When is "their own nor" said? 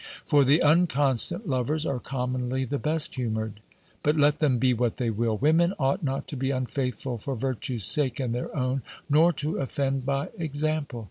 8.33-9.31